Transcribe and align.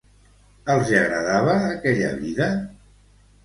Els 0.75 0.93
hi 0.93 0.97
agradava 1.01 1.55
aquella 1.77 2.11
vida? 2.25 2.51